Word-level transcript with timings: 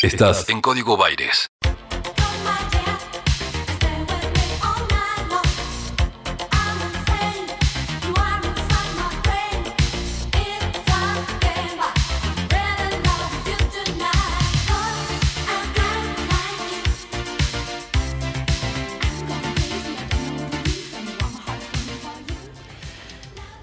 Estás 0.00 0.48
en 0.48 0.60
Código 0.60 0.96
Baires. 0.96 1.48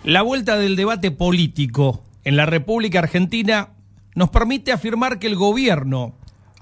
La 0.03 0.21
vuelta 0.21 0.57
del 0.57 0.75
debate 0.75 1.11
político 1.11 2.03
en 2.25 2.35
la 2.35 2.45
República 2.45 2.99
Argentina 2.99 3.69
nos 4.15 4.29
permite 4.29 4.73
afirmar 4.73 5.17
que 5.17 5.27
el 5.27 5.37
gobierno 5.37 6.15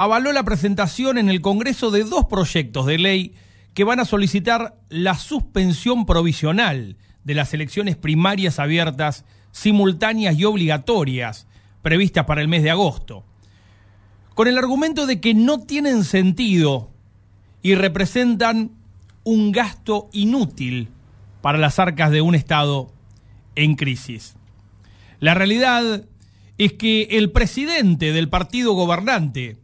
avaló 0.03 0.33
la 0.33 0.43
presentación 0.43 1.17
en 1.17 1.29
el 1.29 1.39
Congreso 1.39 1.89
de 1.89 2.03
dos 2.03 2.25
proyectos 2.25 2.85
de 2.85 2.97
ley 2.97 3.35
que 3.73 3.85
van 3.85 4.01
a 4.01 4.05
solicitar 4.05 4.75
la 4.89 5.15
suspensión 5.15 6.05
provisional 6.05 6.97
de 7.23 7.33
las 7.33 7.53
elecciones 7.53 7.95
primarias 7.95 8.59
abiertas, 8.59 9.23
simultáneas 9.53 10.37
y 10.37 10.43
obligatorias 10.43 11.47
previstas 11.81 12.25
para 12.25 12.41
el 12.41 12.49
mes 12.49 12.63
de 12.63 12.71
agosto, 12.71 13.23
con 14.35 14.49
el 14.49 14.57
argumento 14.57 15.05
de 15.05 15.21
que 15.21 15.33
no 15.33 15.61
tienen 15.61 16.03
sentido 16.03 16.91
y 17.61 17.75
representan 17.75 18.71
un 19.23 19.53
gasto 19.53 20.09
inútil 20.11 20.89
para 21.41 21.57
las 21.57 21.79
arcas 21.79 22.11
de 22.11 22.19
un 22.19 22.35
Estado 22.35 22.91
en 23.55 23.75
crisis. 23.75 24.35
La 25.21 25.33
realidad 25.33 26.03
es 26.57 26.73
que 26.73 27.03
el 27.03 27.31
presidente 27.31 28.11
del 28.11 28.27
partido 28.27 28.73
gobernante 28.73 29.62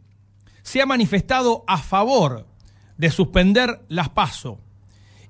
se 0.62 0.80
ha 0.80 0.86
manifestado 0.86 1.64
a 1.66 1.78
favor 1.78 2.46
de 2.96 3.10
suspender 3.10 3.82
las 3.88 4.10
PASO 4.10 4.60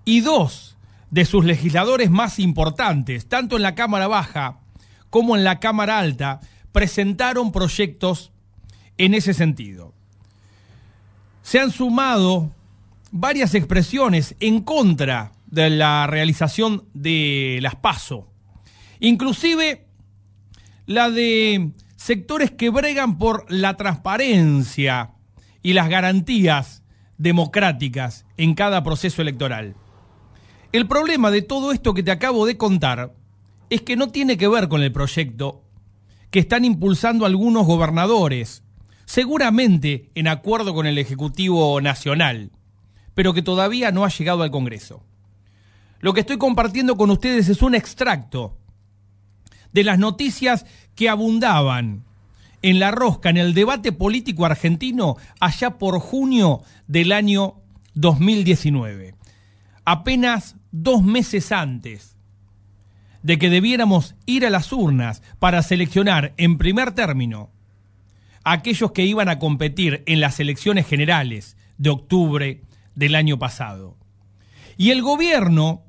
y 0.05 0.21
dos 0.21 0.77
de 1.11 1.25
sus 1.25 1.45
legisladores 1.45 2.11
más 2.11 2.39
importantes, 2.39 3.29
tanto 3.29 3.57
en 3.57 3.63
la 3.63 3.75
Cámara 3.75 4.07
Baja 4.09 4.61
como 5.09 5.37
en 5.37 5.45
la 5.45 5.59
Cámara 5.61 5.99
Alta, 5.99 6.41
presentaron 6.73 7.53
proyectos 7.53 8.33
en 8.97 9.15
ese 9.15 9.35
sentido. 9.35 9.93
Se 11.43 11.59
han 11.59 11.73
sumado 11.73 12.53
varias 13.11 13.55
expresiones 13.55 14.37
en 14.41 14.61
contra 14.61 15.33
de 15.47 15.69
la 15.71 16.07
realización 16.07 16.85
de 16.95 17.59
las 17.61 17.75
PASO 17.75 18.31
Inclusive 19.01 19.87
la 20.87 21.11
de 21.11 21.71
sectores 21.97 22.51
que 22.51 22.69
bregan 22.69 23.19
por 23.19 23.51
la 23.51 23.77
transparencia 23.77 25.13
y 25.63 25.73
las 25.73 25.89
garantías 25.89 26.83
democráticas 27.19 28.25
en 28.37 28.55
cada 28.55 28.83
proceso 28.83 29.23
electoral. 29.23 29.75
El 30.73 30.87
problema 30.87 31.31
de 31.31 31.43
todo 31.43 31.73
esto 31.73 31.95
que 31.95 32.03
te 32.03 32.11
acabo 32.11 32.47
de 32.47 32.57
contar 32.57 33.15
es 33.69 33.83
que 33.83 33.97
no 33.97 34.09
tiene 34.09 34.37
que 34.37 34.49
ver 34.49 34.69
con 34.69 34.83
el 34.83 34.93
proyecto 34.93 35.63
que 36.31 36.39
están 36.39 36.65
impulsando 36.65 37.27
algunos 37.27 37.67
gobernadores, 37.67 38.63
seguramente 39.05 40.11
en 40.15 40.29
acuerdo 40.29 40.73
con 40.75 40.87
el 40.87 40.97
Ejecutivo 40.97 41.81
Nacional, 41.81 42.53
pero 43.15 43.35
que 43.35 43.43
todavía 43.43 43.91
no 43.91 44.05
ha 44.05 44.09
llegado 44.09 44.43
al 44.43 44.51
Congreso. 44.51 45.05
Lo 46.01 46.15
que 46.15 46.21
estoy 46.21 46.39
compartiendo 46.39 46.97
con 46.97 47.11
ustedes 47.11 47.49
es 47.49 47.63
un 47.63 47.75
extracto 47.75 48.57
de 49.73 49.85
las 49.85 49.99
noticias 49.99 50.65
que 50.95 51.09
abundaban 51.09 52.05
en 52.63 52.79
la 52.79 52.91
rosca, 52.91 53.31
en 53.31 53.37
el 53.37 53.55
debate 53.55 53.93
político 53.93 54.45
argentino, 54.45 55.17
allá 55.41 55.79
por 55.79 55.99
junio 55.99 56.63
del 56.87 57.13
año 57.13 57.55
2019. 57.95 59.15
Apenas 59.85 60.57
dos 60.71 61.03
meses 61.03 61.53
antes 61.53 62.17
de 63.23 63.39
que 63.39 63.51
debiéramos 63.51 64.15
ir 64.27 64.47
a 64.47 64.51
las 64.51 64.73
urnas 64.73 65.23
para 65.39 65.63
seleccionar 65.63 66.33
en 66.37 66.59
primer 66.59 66.93
término 66.93 67.51
a 68.45 68.53
aquellos 68.53 68.93
que 68.93 69.05
iban 69.05 69.29
a 69.29 69.39
competir 69.39 70.03
en 70.07 70.21
las 70.21 70.41
elecciones 70.41 70.87
generales 70.87 71.57
de 71.77 71.91
octubre 71.91 72.63
del 72.95 73.15
año 73.15 73.39
pasado. 73.39 73.97
Y 74.77 74.91
el 74.91 75.03
gobierno 75.03 75.85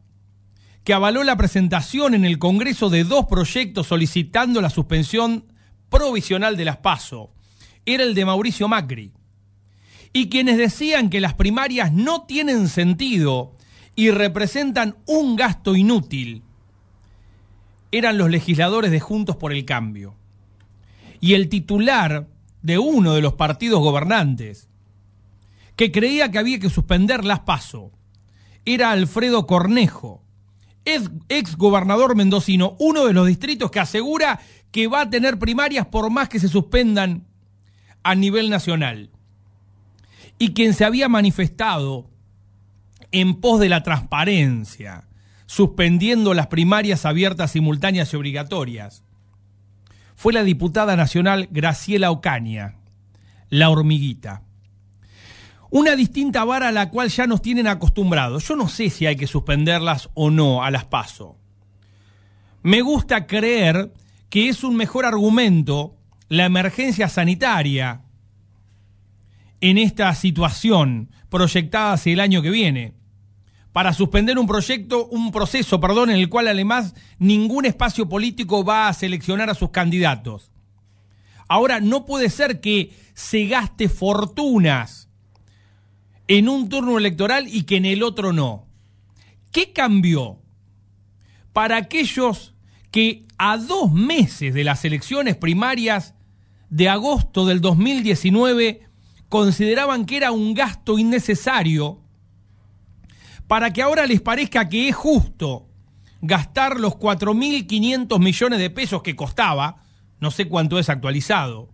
que 0.84 0.94
avaló 0.94 1.24
la 1.24 1.38
presentación 1.38 2.14
en 2.14 2.26
el 2.26 2.40
Congreso 2.40 2.90
de 2.90 3.04
dos 3.04 3.28
proyectos 3.28 3.88
solicitando 3.88 4.62
la 4.62 4.70
suspensión 4.70 5.46
provisional 5.92 6.58
de 6.58 6.66
las 6.66 6.78
PASO. 6.78 7.30
Era 7.86 8.02
el 8.04 8.16
de 8.16 8.26
Mauricio 8.26 8.68
Macri. 8.68 9.12
Y 10.14 10.30
quienes 10.30 10.58
decían 10.58 11.12
que 11.12 11.22
las 11.22 11.36
primarias 11.36 11.94
no 11.94 12.24
tienen 12.24 12.68
sentido 12.68 13.54
y 13.96 14.10
representan 14.10 14.96
un 15.06 15.36
gasto 15.36 15.76
inútil, 15.76 16.42
eran 17.92 18.18
los 18.18 18.32
legisladores 18.32 18.90
de 18.90 19.00
Juntos 19.00 19.36
por 19.36 19.54
el 19.54 19.66
Cambio. 19.66 20.16
Y 21.20 21.36
el 21.36 21.50
titular 21.50 22.28
de 22.62 22.80
uno 22.80 23.14
de 23.14 23.22
los 23.22 23.34
partidos 23.34 23.80
gobernantes, 23.82 24.70
que 25.76 25.92
creía 25.92 26.32
que 26.32 26.40
había 26.40 26.60
que 26.60 26.70
suspender 26.70 27.26
las 27.26 27.42
PASO, 27.42 27.92
era 28.66 28.92
Alfredo 28.92 29.46
Cornejo, 29.46 30.24
ex 30.86 31.56
gobernador 31.58 32.16
mendocino, 32.16 32.76
uno 32.80 33.06
de 33.06 33.14
los 33.14 33.28
distritos 33.28 33.72
que 33.72 33.80
asegura 33.80 34.40
que 34.72 34.88
va 34.88 35.02
a 35.02 35.10
tener 35.10 35.38
primarias 35.38 35.86
por 35.88 36.10
más 36.10 36.30
que 36.30 36.40
se 36.40 36.48
suspendan 36.48 37.28
a 38.04 38.16
nivel 38.16 38.50
nacional. 38.50 39.12
Y 40.40 40.54
quien 40.54 40.74
se 40.74 40.86
había 40.86 41.08
manifestado 41.08 42.10
en 43.12 43.36
pos 43.36 43.60
de 43.60 43.70
la 43.70 43.84
transparencia, 43.84 45.08
suspendiendo 45.46 46.34
las 46.34 46.48
primarias 46.48 47.06
abiertas, 47.06 47.52
simultáneas 47.52 48.12
y 48.14 48.16
obligatorias, 48.16 49.04
fue 50.16 50.34
la 50.34 50.44
diputada 50.44 50.96
nacional 50.96 51.48
Graciela 51.52 52.12
Ocaña, 52.12 52.76
la 53.50 53.70
hormiguita 53.70 54.44
una 55.72 55.96
distinta 55.96 56.44
vara 56.44 56.68
a 56.68 56.72
la 56.74 56.90
cual 56.90 57.10
ya 57.10 57.26
nos 57.26 57.42
tienen 57.42 57.66
acostumbrados. 57.66 58.48
Yo 58.48 58.56
no 58.56 58.68
sé 58.68 58.90
si 58.90 59.08
hay 59.08 59.16
que 59.16 59.26
suspenderlas 59.26 60.10
o 60.14 60.30
no 60.30 60.64
a 60.64 60.70
las 60.70 60.86
paso. 60.86 61.38
Me 62.62 62.82
gusta 62.82 63.26
creer 63.26 63.92
que 64.30 64.50
es 64.50 64.64
un 64.64 64.76
mejor 64.76 65.06
argumento 65.06 65.98
la 66.28 66.46
emergencia 66.46 67.10
sanitaria 67.10 68.04
en 69.62 69.78
esta 69.78 70.14
situación 70.14 71.10
proyectada 71.30 71.94
hacia 71.94 72.14
el 72.14 72.20
año 72.20 72.42
que 72.42 72.50
viene 72.50 72.94
para 73.72 73.94
suspender 73.94 74.38
un 74.38 74.48
proyecto, 74.48 75.08
un 75.08 75.32
proceso, 75.32 75.80
perdón, 75.80 76.10
en 76.10 76.18
el 76.18 76.28
cual 76.28 76.50
además 76.50 76.96
ningún 77.18 77.66
espacio 77.66 78.10
político 78.10 78.66
va 78.66 78.90
a 78.90 78.94
seleccionar 78.94 79.50
a 79.50 79.56
sus 79.56 79.70
candidatos. 79.70 80.52
Ahora, 81.48 81.80
no 81.80 82.06
puede 82.06 82.30
ser 82.30 82.60
que 82.60 82.94
se 83.14 83.46
gaste 83.46 83.88
fortunas 83.88 85.11
en 86.38 86.48
un 86.48 86.70
turno 86.70 86.98
electoral 86.98 87.50
y 87.50 87.64
que 87.64 87.76
en 87.76 87.86
el 87.86 88.04
otro 88.04 88.32
no. 88.32 88.66
¿Qué 89.52 89.74
cambió 89.74 90.40
para 91.52 91.76
aquellos 91.76 92.54
que 92.90 93.26
a 93.38 93.58
dos 93.58 93.92
meses 93.92 94.54
de 94.54 94.64
las 94.64 94.86
elecciones 94.86 95.36
primarias 95.36 96.14
de 96.70 96.88
agosto 96.88 97.46
del 97.46 97.60
2019 97.60 98.88
consideraban 99.28 100.06
que 100.06 100.16
era 100.16 100.32
un 100.32 100.54
gasto 100.54 100.98
innecesario, 100.98 102.00
para 103.48 103.74
que 103.74 103.82
ahora 103.82 104.06
les 104.06 104.22
parezca 104.22 104.70
que 104.70 104.88
es 104.88 104.96
justo 104.96 105.68
gastar 106.22 106.80
los 106.80 106.94
4.500 106.94 108.20
millones 108.20 108.60
de 108.60 108.70
pesos 108.70 109.04
que 109.04 109.18
costaba, 109.18 109.84
no 110.22 110.32
sé 110.32 110.48
cuánto 110.48 110.80
es 110.80 110.88
actualizado, 110.88 111.74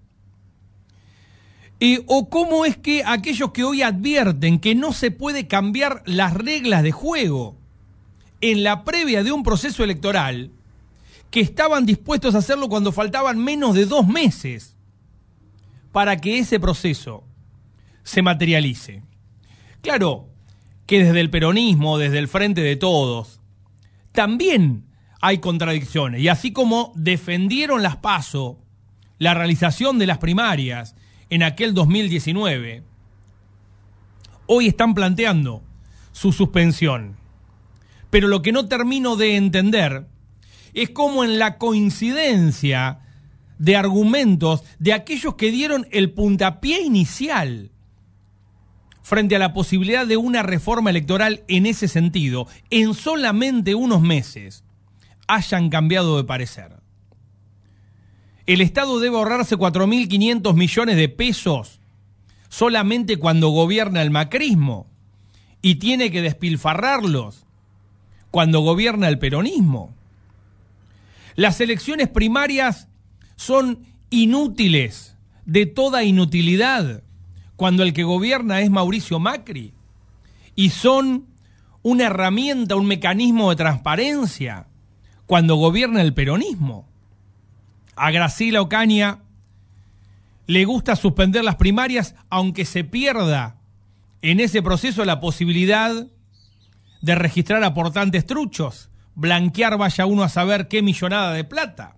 ¿O 2.07 2.29
cómo 2.29 2.65
es 2.65 2.75
que 2.75 3.03
aquellos 3.05 3.51
que 3.51 3.63
hoy 3.63 3.83
advierten 3.83 4.59
que 4.59 4.73
no 4.73 4.93
se 4.93 5.11
puede 5.11 5.47
cambiar 5.47 6.01
las 6.05 6.33
reglas 6.33 6.81
de 6.81 6.91
juego 6.91 7.55
en 8.41 8.63
la 8.63 8.83
previa 8.83 9.23
de 9.23 9.31
un 9.31 9.43
proceso 9.43 9.83
electoral, 9.83 10.51
que 11.29 11.39
estaban 11.39 11.85
dispuestos 11.85 12.33
a 12.33 12.39
hacerlo 12.39 12.69
cuando 12.69 12.91
faltaban 12.91 13.37
menos 13.37 13.75
de 13.75 13.85
dos 13.85 14.07
meses 14.07 14.75
para 15.91 16.17
que 16.17 16.39
ese 16.39 16.59
proceso 16.59 17.23
se 18.03 18.23
materialice? 18.23 19.03
Claro 19.81 20.29
que 20.87 21.03
desde 21.03 21.19
el 21.19 21.29
peronismo, 21.29 21.99
desde 21.99 22.17
el 22.17 22.27
frente 22.27 22.61
de 22.61 22.75
todos, 22.75 23.39
también 24.13 24.85
hay 25.21 25.37
contradicciones. 25.37 26.21
Y 26.21 26.27
así 26.27 26.51
como 26.51 26.91
defendieron 26.95 27.83
las 27.83 27.97
PASO, 27.97 28.57
la 29.19 29.35
realización 29.35 29.99
de 29.99 30.07
las 30.07 30.17
primarias, 30.17 30.95
en 31.29 31.43
aquel 31.43 31.73
2019, 31.73 32.83
hoy 34.45 34.67
están 34.67 34.93
planteando 34.93 35.61
su 36.11 36.31
suspensión. 36.31 37.17
Pero 38.09 38.27
lo 38.27 38.41
que 38.41 38.51
no 38.51 38.67
termino 38.67 39.15
de 39.15 39.35
entender 39.35 40.07
es 40.73 40.89
cómo 40.89 41.23
en 41.23 41.39
la 41.39 41.57
coincidencia 41.57 42.99
de 43.59 43.75
argumentos 43.75 44.63
de 44.79 44.93
aquellos 44.93 45.35
que 45.35 45.51
dieron 45.51 45.87
el 45.91 46.11
puntapié 46.11 46.81
inicial 46.81 47.71
frente 49.01 49.35
a 49.35 49.39
la 49.39 49.53
posibilidad 49.53 50.05
de 50.05 50.17
una 50.17 50.43
reforma 50.43 50.89
electoral 50.89 51.43
en 51.47 51.65
ese 51.65 51.87
sentido, 51.87 52.47
en 52.69 52.93
solamente 52.93 53.73
unos 53.73 54.01
meses, 54.01 54.63
hayan 55.27 55.69
cambiado 55.69 56.17
de 56.17 56.23
parecer. 56.25 56.76
El 58.47 58.61
Estado 58.61 58.99
debe 58.99 59.17
ahorrarse 59.17 59.57
4.500 59.57 60.55
millones 60.55 60.95
de 60.95 61.09
pesos 61.09 61.81
solamente 62.47 63.17
cuando 63.17 63.49
gobierna 63.49 64.01
el 64.01 64.09
macrismo 64.09 64.87
y 65.61 65.75
tiene 65.75 66.11
que 66.11 66.21
despilfarrarlos 66.21 67.45
cuando 68.31 68.61
gobierna 68.61 69.09
el 69.09 69.19
peronismo. 69.19 69.93
Las 71.35 71.59
elecciones 71.59 72.07
primarias 72.07 72.87
son 73.35 73.85
inútiles, 74.09 75.15
de 75.45 75.65
toda 75.65 76.03
inutilidad, 76.03 77.03
cuando 77.57 77.83
el 77.83 77.93
que 77.93 78.03
gobierna 78.03 78.61
es 78.61 78.69
Mauricio 78.69 79.19
Macri. 79.19 79.73
Y 80.55 80.69
son 80.69 81.25
una 81.83 82.05
herramienta, 82.05 82.75
un 82.75 82.85
mecanismo 82.85 83.49
de 83.49 83.55
transparencia, 83.57 84.67
cuando 85.25 85.55
gobierna 85.55 86.01
el 86.01 86.13
peronismo. 86.13 86.87
A 87.97 88.11
Graciela 88.11 88.61
Ocaña 88.61 89.19
le 90.45 90.63
gusta 90.65 90.95
suspender 90.95 91.43
las 91.43 91.55
primarias, 91.55 92.15
aunque 92.29 92.63
se 92.63 92.83
pierda 92.83 93.57
en 94.21 94.39
ese 94.39 94.61
proceso 94.61 95.03
la 95.03 95.19
posibilidad 95.19 96.07
de 97.01 97.15
registrar 97.15 97.63
aportantes 97.63 98.25
truchos, 98.25 98.89
blanquear 99.15 99.77
vaya 99.77 100.05
uno 100.05 100.23
a 100.23 100.29
saber 100.29 100.67
qué 100.67 100.81
millonada 100.81 101.33
de 101.33 101.43
plata, 101.43 101.95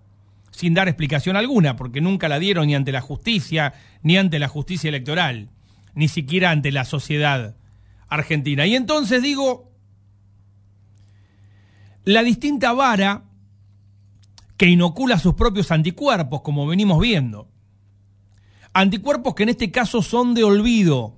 sin 0.52 0.74
dar 0.74 0.88
explicación 0.88 1.36
alguna, 1.36 1.76
porque 1.76 2.02
nunca 2.02 2.30
la 2.30 2.40
dieron 2.40 2.68
ni 2.68 2.76
ante 2.76 2.92
la 2.92 3.02
justicia, 3.02 3.74
ni 4.02 4.18
ante 4.18 4.40
la 4.40 4.48
justicia 4.48 4.88
electoral, 4.88 5.50
ni 5.94 6.08
siquiera 6.08 6.52
ante 6.52 6.72
la 6.72 6.86
sociedad 6.86 7.56
argentina. 8.08 8.66
Y 8.66 8.76
entonces 8.76 9.22
digo, 9.22 9.72
la 12.06 12.24
distinta 12.24 12.74
vara 12.74 13.29
que 14.60 14.68
inocula 14.68 15.18
sus 15.18 15.36
propios 15.36 15.72
anticuerpos, 15.72 16.42
como 16.42 16.68
venimos 16.68 17.00
viendo. 17.00 17.48
Anticuerpos 18.74 19.34
que 19.34 19.44
en 19.44 19.50
este 19.50 19.72
caso 19.72 20.02
son 20.02 20.34
de 20.34 20.44
olvido, 20.44 21.16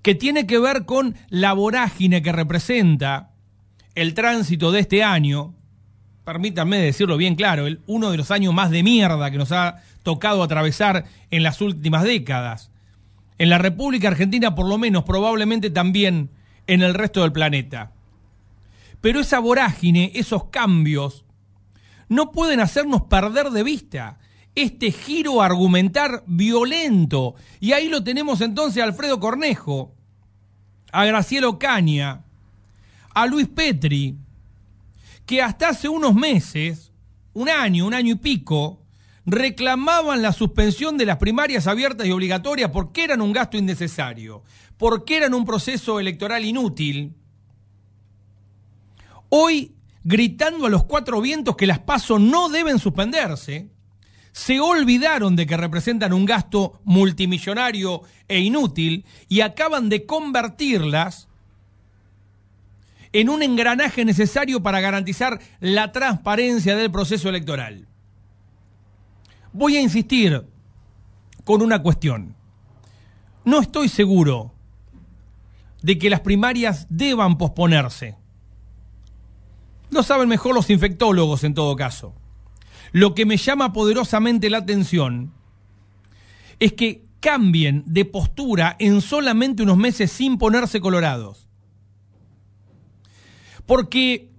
que 0.00 0.14
tiene 0.14 0.46
que 0.46 0.60
ver 0.60 0.84
con 0.84 1.16
la 1.28 1.54
vorágine 1.54 2.22
que 2.22 2.30
representa 2.30 3.32
el 3.96 4.14
tránsito 4.14 4.70
de 4.70 4.78
este 4.78 5.02
año, 5.02 5.56
permítanme 6.22 6.78
decirlo 6.78 7.16
bien 7.16 7.34
claro, 7.34 7.66
el, 7.66 7.80
uno 7.88 8.12
de 8.12 8.16
los 8.16 8.30
años 8.30 8.54
más 8.54 8.70
de 8.70 8.84
mierda 8.84 9.32
que 9.32 9.38
nos 9.38 9.50
ha 9.50 9.82
tocado 10.04 10.44
atravesar 10.44 11.04
en 11.32 11.42
las 11.42 11.60
últimas 11.60 12.04
décadas. 12.04 12.70
En 13.38 13.50
la 13.50 13.58
República 13.58 14.06
Argentina, 14.06 14.54
por 14.54 14.68
lo 14.68 14.78
menos, 14.78 15.02
probablemente 15.02 15.68
también 15.68 16.30
en 16.68 16.82
el 16.82 16.94
resto 16.94 17.22
del 17.22 17.32
planeta. 17.32 17.90
Pero 19.00 19.18
esa 19.18 19.40
vorágine, 19.40 20.12
esos 20.14 20.44
cambios, 20.44 21.24
no 22.08 22.32
pueden 22.32 22.60
hacernos 22.60 23.02
perder 23.02 23.50
de 23.50 23.62
vista 23.62 24.18
este 24.54 24.90
giro 24.90 25.40
argumentar 25.40 26.24
violento. 26.26 27.34
Y 27.60 27.72
ahí 27.72 27.88
lo 27.88 28.02
tenemos 28.02 28.40
entonces 28.40 28.82
a 28.82 28.86
Alfredo 28.86 29.20
Cornejo, 29.20 29.94
a 30.92 31.04
Gracielo 31.04 31.58
Caña, 31.58 32.24
a 33.14 33.26
Luis 33.26 33.48
Petri, 33.48 34.16
que 35.26 35.42
hasta 35.42 35.68
hace 35.68 35.88
unos 35.88 36.14
meses, 36.14 36.92
un 37.34 37.48
año, 37.48 37.86
un 37.86 37.94
año 37.94 38.14
y 38.14 38.16
pico, 38.16 38.82
reclamaban 39.26 40.22
la 40.22 40.32
suspensión 40.32 40.96
de 40.96 41.04
las 41.04 41.18
primarias 41.18 41.66
abiertas 41.66 42.06
y 42.06 42.12
obligatorias 42.12 42.70
porque 42.70 43.04
eran 43.04 43.20
un 43.20 43.32
gasto 43.32 43.58
innecesario, 43.58 44.42
porque 44.78 45.18
eran 45.18 45.34
un 45.34 45.44
proceso 45.44 46.00
electoral 46.00 46.44
inútil. 46.44 47.14
Hoy, 49.28 49.74
gritando 50.08 50.64
a 50.64 50.70
los 50.70 50.84
cuatro 50.84 51.20
vientos 51.20 51.54
que 51.54 51.66
las 51.66 51.80
pasos 51.80 52.18
no 52.18 52.48
deben 52.48 52.78
suspenderse, 52.78 53.68
se 54.32 54.58
olvidaron 54.58 55.36
de 55.36 55.46
que 55.46 55.58
representan 55.58 56.14
un 56.14 56.24
gasto 56.24 56.80
multimillonario 56.84 58.00
e 58.26 58.38
inútil 58.40 59.04
y 59.28 59.42
acaban 59.42 59.90
de 59.90 60.06
convertirlas 60.06 61.28
en 63.12 63.28
un 63.28 63.42
engranaje 63.42 64.06
necesario 64.06 64.62
para 64.62 64.80
garantizar 64.80 65.40
la 65.60 65.92
transparencia 65.92 66.74
del 66.74 66.90
proceso 66.90 67.28
electoral. 67.28 67.86
Voy 69.52 69.76
a 69.76 69.82
insistir 69.82 70.42
con 71.44 71.60
una 71.60 71.82
cuestión. 71.82 72.34
No 73.44 73.60
estoy 73.60 73.90
seguro 73.90 74.54
de 75.82 75.98
que 75.98 76.08
las 76.08 76.20
primarias 76.20 76.86
deban 76.88 77.36
posponerse. 77.36 78.16
Lo 79.90 80.02
saben 80.02 80.28
mejor 80.28 80.54
los 80.54 80.70
infectólogos 80.70 81.44
en 81.44 81.54
todo 81.54 81.76
caso. 81.76 82.14
Lo 82.92 83.14
que 83.14 83.26
me 83.26 83.36
llama 83.36 83.72
poderosamente 83.72 84.50
la 84.50 84.58
atención 84.58 85.32
es 86.58 86.72
que 86.72 87.06
cambien 87.20 87.82
de 87.86 88.04
postura 88.04 88.76
en 88.78 89.00
solamente 89.00 89.62
unos 89.62 89.76
meses 89.76 90.12
sin 90.12 90.38
ponerse 90.38 90.80
colorados. 90.80 91.48
Porque 93.66 94.30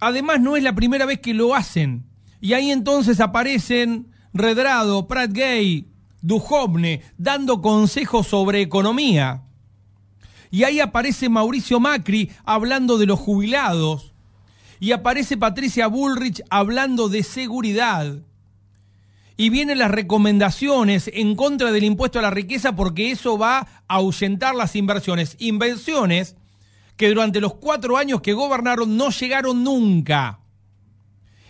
además 0.00 0.40
no 0.40 0.56
es 0.56 0.62
la 0.62 0.74
primera 0.74 1.06
vez 1.06 1.20
que 1.20 1.34
lo 1.34 1.54
hacen. 1.54 2.04
Y 2.40 2.54
ahí 2.54 2.70
entonces 2.70 3.20
aparecen 3.20 4.08
Redrado, 4.32 5.06
Prat 5.06 5.30
Gay, 5.32 5.88
Duhovne, 6.20 7.02
dando 7.18 7.60
consejos 7.60 8.26
sobre 8.26 8.60
economía. 8.60 9.42
Y 10.50 10.64
ahí 10.64 10.80
aparece 10.80 11.28
Mauricio 11.28 11.80
Macri 11.80 12.30
hablando 12.44 12.98
de 12.98 13.06
los 13.06 13.18
jubilados 13.18 14.11
y 14.82 14.90
aparece 14.90 15.36
Patricia 15.36 15.86
Bullrich 15.86 16.42
hablando 16.50 17.08
de 17.08 17.22
seguridad. 17.22 18.16
Y 19.36 19.48
vienen 19.48 19.78
las 19.78 19.92
recomendaciones 19.92 21.08
en 21.14 21.36
contra 21.36 21.70
del 21.70 21.84
impuesto 21.84 22.18
a 22.18 22.22
la 22.22 22.32
riqueza 22.32 22.74
porque 22.74 23.12
eso 23.12 23.38
va 23.38 23.58
a 23.58 23.68
ahuyentar 23.86 24.56
las 24.56 24.74
inversiones. 24.74 25.36
Inversiones 25.38 26.34
que 26.96 27.10
durante 27.10 27.40
los 27.40 27.54
cuatro 27.54 27.96
años 27.96 28.22
que 28.22 28.32
gobernaron 28.32 28.96
no 28.96 29.10
llegaron 29.10 29.62
nunca. 29.62 30.40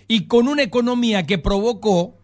Y 0.09 0.27
con 0.27 0.47
una 0.47 0.65
economía 0.65 1.25
que 1.25 1.39
provocó 1.39 2.19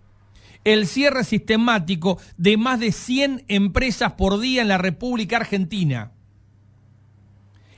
el 0.65 0.87
cierre 0.87 1.25
sistemático 1.25 2.19
de 2.37 2.59
más 2.59 2.81
de 2.81 2.93
100 2.93 3.47
empresas 3.49 4.13
por 4.13 4.41
día 4.41 4.61
en 4.61 4.69
la 4.69 4.77
República 4.77 5.39
Argentina. 5.39 6.13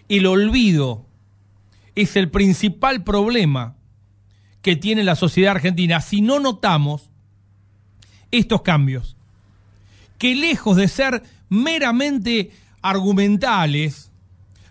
El 0.09 0.27
olvido 0.27 1.07
es 2.03 2.17
el 2.17 2.31
principal 2.31 3.03
problema 3.05 3.77
que 4.63 4.77
tiene 4.77 5.05
la 5.05 5.17
sociedad 5.17 5.53
argentina. 5.53 6.01
Si 6.01 6.21
no 6.21 6.41
notamos 6.41 7.11
estos 8.31 8.63
cambios, 8.63 9.17
que 10.19 10.35
lejos 10.35 10.77
de 10.77 10.89
ser 10.89 11.23
meramente 11.49 12.51
argumentales, 12.83 14.11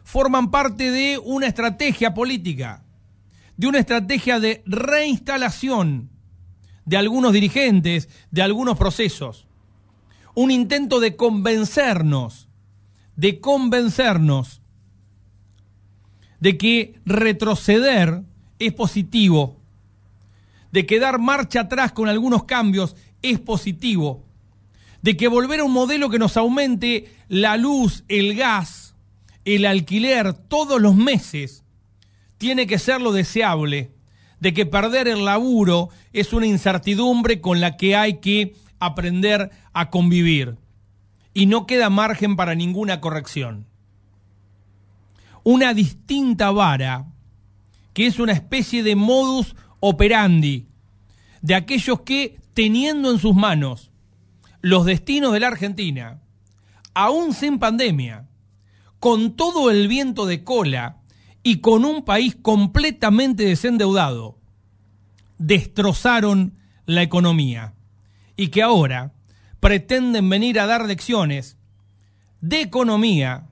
forman 0.03 0.49
parte 0.49 0.91
de 0.91 1.19
una 1.23 1.47
estrategia 1.47 2.13
política, 2.13 2.83
de 3.57 3.67
una 3.67 3.79
estrategia 3.79 4.39
de 4.39 4.63
reinstalación 4.65 6.09
de 6.85 6.97
algunos 6.97 7.33
dirigentes, 7.33 8.09
de 8.31 8.41
algunos 8.41 8.77
procesos, 8.77 9.45
un 10.33 10.49
intento 10.49 10.99
de 10.99 11.15
convencernos, 11.15 12.47
de 13.15 13.39
convencernos 13.39 14.58
de 16.39 16.57
que 16.57 16.99
retroceder 17.05 18.23
es 18.59 18.73
positivo, 18.73 19.57
de 20.71 20.85
que 20.85 20.99
dar 20.99 21.19
marcha 21.19 21.61
atrás 21.61 21.91
con 21.91 22.07
algunos 22.07 22.43
cambios 22.43 22.95
es 23.21 23.39
positivo, 23.39 24.25
de 25.01 25.17
que 25.17 25.27
volver 25.27 25.61
a 25.61 25.63
un 25.63 25.71
modelo 25.71 26.09
que 26.09 26.19
nos 26.19 26.37
aumente 26.37 27.13
la 27.27 27.57
luz, 27.57 28.03
el 28.07 28.35
gas, 28.35 28.95
el 29.45 29.65
alquiler 29.65 30.33
todos 30.33 30.81
los 30.81 30.95
meses, 30.95 31.63
tiene 32.37 32.67
que 32.67 32.79
ser 32.79 33.01
lo 33.01 33.11
deseable, 33.11 33.91
de 34.39 34.53
que 34.53 34.65
perder 34.65 35.07
el 35.07 35.25
laburo 35.25 35.89
es 36.13 36.31
una 36.31 36.45
incertidumbre 36.45 37.41
con 37.41 37.59
la 37.59 37.75
que 37.75 37.95
hay 37.95 38.19
que 38.19 38.55
aprender 38.79 39.51
a 39.73 39.89
convivir. 39.89 40.55
Y 41.33 41.45
no 41.45 41.67
queda 41.67 41.89
margen 41.89 42.35
para 42.37 42.55
ninguna 42.55 43.01
corrección 43.01 43.65
una 45.43 45.73
distinta 45.73 46.51
vara, 46.51 47.07
que 47.93 48.07
es 48.07 48.19
una 48.19 48.33
especie 48.33 48.83
de 48.83 48.95
modus 48.95 49.55
operandi 49.79 50.67
de 51.41 51.55
aquellos 51.55 52.01
que, 52.01 52.39
teniendo 52.53 53.11
en 53.11 53.19
sus 53.19 53.35
manos 53.35 53.91
los 54.61 54.85
destinos 54.85 55.33
de 55.33 55.39
la 55.39 55.47
Argentina, 55.47 56.21
aún 56.93 57.33
sin 57.33 57.59
pandemia, 57.59 58.27
con 58.99 59.35
todo 59.35 59.71
el 59.71 59.87
viento 59.87 60.25
de 60.25 60.43
cola 60.43 60.97
y 61.43 61.57
con 61.57 61.85
un 61.85 62.03
país 62.03 62.35
completamente 62.41 63.43
desendeudado, 63.43 64.37
destrozaron 65.37 66.53
la 66.85 67.01
economía. 67.01 67.73
y 68.35 68.47
que 68.47 68.61
ahora 68.61 69.11
pretenden 69.59 70.29
venir 70.29 70.61
a 70.61 70.65
dar 70.65 70.85
lecciones 70.85 71.57
de 72.39 72.61
economía, 72.61 73.48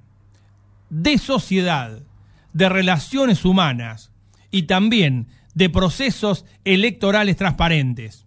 de 0.90 1.18
sociedad, 1.18 2.00
de 2.54 2.70
relaciones 2.70 3.46
humanas 3.46 4.12
y 4.52 4.64
también 4.64 5.28
de 5.54 5.70
procesos 5.70 6.46
electorales 6.66 7.36
transparentes. 7.36 8.26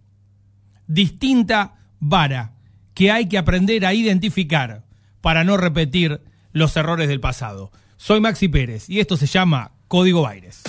Distinta 0.87 1.75
vara 1.99 2.53
que 2.93 3.11
hay 3.11 3.27
que 3.27 3.37
aprender 3.37 3.85
a 3.85 3.93
identificar 3.93 4.83
para 5.21 5.43
no 5.43 5.57
repetir 5.57 6.21
los 6.51 6.75
errores 6.75 7.07
del 7.07 7.19
pasado. 7.19 7.71
Soy 7.97 8.19
Maxi 8.19 8.47
Pérez 8.47 8.89
y 8.89 8.99
esto 8.99 9.15
se 9.15 9.27
llama 9.27 9.71
Código 9.87 10.23
Baires. 10.23 10.63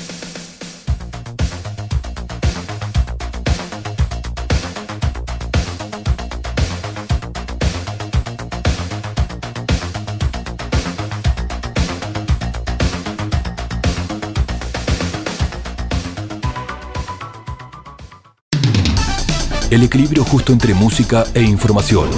El 19.73 19.83
equilibrio 19.85 20.23
justo 20.23 20.53
entre 20.53 20.75
música 20.75 21.25
e 21.33 21.41
información. 21.41 22.11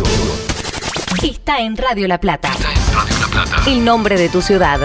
Está 1.23 1.61
en 1.61 1.77
Radio 1.77 2.09
La 2.09 2.19
Plata. 2.19 2.49
Está 2.49 2.73
en 2.73 2.93
Radio 2.93 3.17
La 3.21 3.29
Plata. 3.29 3.71
El 3.71 3.85
nombre 3.85 4.19
de 4.19 4.29
tu 4.29 4.43
ciudad. 4.43 4.81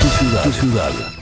Tu 0.00 0.08
ciudad. 0.08 0.42
Tu 0.44 0.52
ciudad. 0.52 1.17